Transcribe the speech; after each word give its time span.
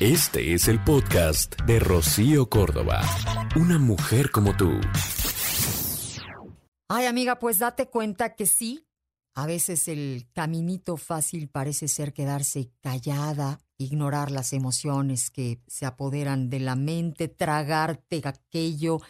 Este 0.00 0.54
es 0.54 0.66
el 0.66 0.82
podcast 0.82 1.54
de 1.66 1.78
Rocío 1.78 2.50
Córdoba. 2.50 3.00
Una 3.54 3.78
mujer 3.78 4.32
como 4.32 4.56
tú. 4.56 4.72
Ay, 6.88 7.06
amiga, 7.06 7.38
pues 7.38 7.60
date 7.60 7.86
cuenta 7.86 8.34
que 8.34 8.46
sí. 8.46 8.88
A 9.36 9.46
veces 9.46 9.86
el 9.86 10.26
caminito 10.32 10.96
fácil 10.96 11.48
parece 11.48 11.86
ser 11.86 12.12
quedarse 12.12 12.72
callada, 12.80 13.60
ignorar 13.78 14.32
las 14.32 14.52
emociones 14.52 15.30
que 15.30 15.60
se 15.68 15.86
apoderan 15.86 16.50
de 16.50 16.58
la 16.58 16.74
mente, 16.74 17.28
tragarte 17.28 18.20
aquello 18.24 19.00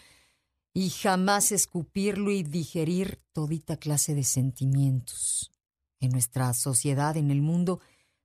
y 0.75 0.91
jamás 0.91 1.51
escupirlo 1.51 2.31
y 2.31 2.43
digerir 2.43 3.23
todita 3.33 3.79
clase 3.79 4.15
de 4.15 4.25
sentimientos. 4.25 5.51
En 5.99 6.11
nuestra 6.11 6.53
sociedad, 6.53 7.17
en 7.17 7.31
el 7.31 7.41
mundo, 7.41 7.81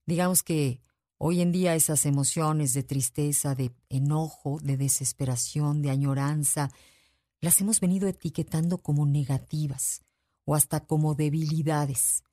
digamos 0.05 0.43
que 0.43 0.81
hoy 1.19 1.41
en 1.41 1.51
día 1.51 1.75
esas 1.75 2.05
emociones 2.05 2.73
de 2.73 2.83
tristeza, 2.83 3.53
de 3.53 3.71
enojo, 3.89 4.57
de 4.63 4.77
desesperación, 4.77 5.81
de 5.81 5.91
añoranza, 5.91 6.71
las 7.41 7.59
hemos 7.61 7.81
venido 7.81 8.07
etiquetando 8.07 8.79
como 8.79 9.05
negativas 9.05 10.01
o 10.45 10.55
hasta 10.55 10.79
como 10.79 11.15
debilidades 11.15 12.23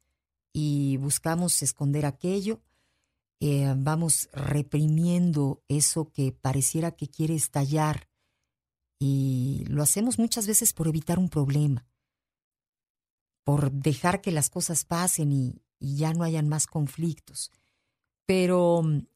y 0.53 0.97
buscamos 0.99 1.63
esconder 1.63 2.07
aquello, 2.07 2.63
eh, 3.41 3.75
vamos 3.77 4.30
reprimiendo 4.33 5.63
eso 5.69 6.11
que 6.13 6.33
pareciera 6.33 6.93
que 6.93 7.09
quiere 7.09 7.35
estallar 7.35 8.09
y 8.99 9.65
lo 9.69 9.83
hacemos 9.83 10.19
muchas 10.19 10.47
veces 10.47 10.73
por 10.73 10.89
evitar 10.89 11.19
un 11.19 11.29
problema, 11.29 11.87
por 13.45 13.73
dejar 13.73 14.23
que 14.23 14.30
las 14.30 14.49
cosas 14.49 14.85
pasen 14.85 15.33
y, 15.33 15.61
y 15.79 15.97
ya 15.97 16.15
no 16.15 16.23
hayan 16.23 16.49
más 16.49 16.66
conflictos. 16.66 17.51
Pero 18.27 18.83
mm, 18.83 19.07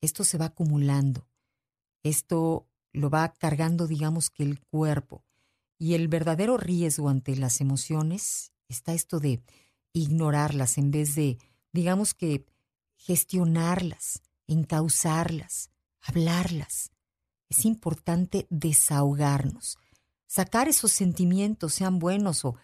esto 0.00 0.24
se 0.24 0.38
va 0.38 0.46
acumulando, 0.46 1.28
esto 2.02 2.68
lo 2.92 3.08
va 3.08 3.32
cargando, 3.32 3.86
digamos 3.86 4.30
que 4.30 4.42
el 4.42 4.60
cuerpo. 4.60 5.24
Y 5.78 5.94
el 5.94 6.08
verdadero 6.08 6.56
riesgo 6.58 7.08
ante 7.08 7.36
las 7.36 7.60
emociones 7.60 8.52
está 8.68 8.94
esto 8.94 9.18
de 9.18 9.42
ignorarlas 9.92 10.78
en 10.78 10.90
vez 10.90 11.14
de, 11.14 11.38
digamos 11.72 12.14
que, 12.14 12.44
gestionarlas, 12.96 14.22
encauzarlas, 14.46 15.70
hablarlas. 16.00 16.92
Es 17.48 17.64
importante 17.64 18.46
desahogarnos, 18.48 19.78
sacar 20.26 20.68
esos 20.68 20.92
sentimientos, 20.92 21.74
sean 21.74 21.98
buenos 21.98 22.44
o, 22.44 22.56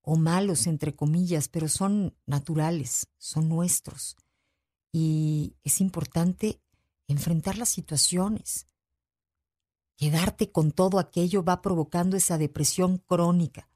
o 0.00 0.16
malos, 0.16 0.66
entre 0.66 0.94
comillas, 0.94 1.48
pero 1.48 1.68
son 1.68 2.16
naturales, 2.26 3.08
son 3.18 3.48
nuestros. 3.48 4.16
Y 4.92 5.56
es 5.64 5.80
importante 5.80 6.60
enfrentar 7.08 7.56
las 7.56 7.70
situaciones. 7.70 8.66
Quedarte 9.96 10.52
con 10.52 10.70
todo 10.70 10.98
aquello 10.98 11.42
va 11.42 11.62
provocando 11.62 12.16
esa 12.16 12.36
depresión 12.36 12.98
crónica, 12.98 13.70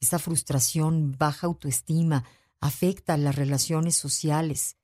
esa 0.00 0.18
frustración, 0.18 1.16
baja 1.18 1.46
autoestima, 1.46 2.24
afecta 2.60 3.16
las 3.16 3.36
relaciones 3.36 3.96
sociales. 3.96 4.78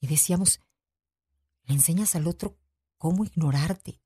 Y 0.00 0.06
decíamos, 0.06 0.60
le 1.64 1.74
enseñas 1.74 2.14
al 2.14 2.26
otro 2.26 2.58
cómo 2.96 3.24
ignorarte. 3.24 4.00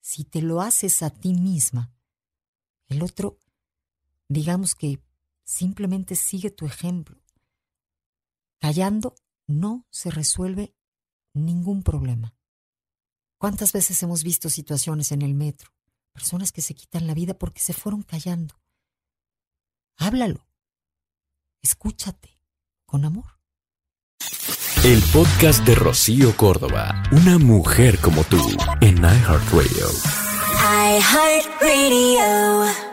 Si 0.00 0.24
te 0.24 0.40
lo 0.40 0.62
haces 0.62 1.02
a 1.02 1.10
ti 1.10 1.34
misma, 1.34 1.92
el 2.86 3.02
otro, 3.02 3.38
digamos 4.28 4.74
que 4.74 5.02
simplemente 5.44 6.16
sigue 6.16 6.50
tu 6.50 6.64
ejemplo. 6.66 7.20
Callando 8.58 9.14
no 9.50 9.86
se 9.90 10.10
resuelve 10.10 10.74
ningún 11.34 11.82
problema. 11.82 12.34
¿Cuántas 13.38 13.72
veces 13.72 14.02
hemos 14.02 14.22
visto 14.22 14.48
situaciones 14.50 15.12
en 15.12 15.22
el 15.22 15.34
metro? 15.34 15.72
Personas 16.12 16.52
que 16.52 16.62
se 16.62 16.74
quitan 16.74 17.06
la 17.06 17.14
vida 17.14 17.34
porque 17.34 17.60
se 17.60 17.72
fueron 17.72 18.02
callando. 18.02 18.60
Háblalo. 19.96 20.46
Escúchate 21.62 22.40
con 22.86 23.04
amor. 23.04 23.38
El 24.84 25.02
podcast 25.12 25.64
de 25.66 25.74
Rocío 25.74 26.36
Córdoba. 26.36 27.02
Una 27.12 27.38
mujer 27.38 27.98
como 27.98 28.24
tú 28.24 28.38
en 28.80 28.96
iHeartRadio. 28.98 29.88
iHeartRadio. 30.98 32.89